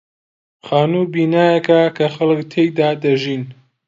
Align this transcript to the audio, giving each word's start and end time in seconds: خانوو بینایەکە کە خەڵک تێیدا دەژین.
خانوو 0.65 1.09
بینایەکە 1.13 1.79
کە 1.97 2.05
خەڵک 2.15 2.41
تێیدا 2.51 2.89
دەژین. 3.03 3.43